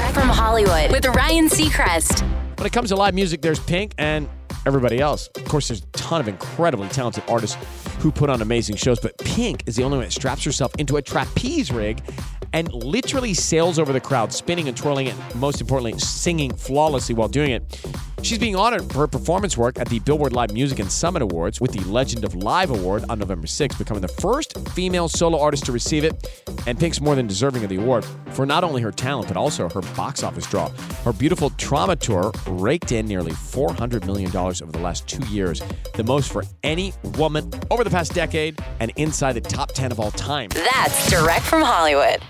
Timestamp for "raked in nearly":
32.46-33.32